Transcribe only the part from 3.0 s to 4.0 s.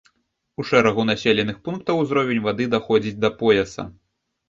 да пояса.